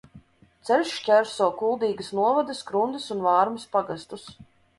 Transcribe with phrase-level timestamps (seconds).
[0.69, 4.27] Ceļš šķērso Kuldīgas novada Skrundas un Vārmes pagastus.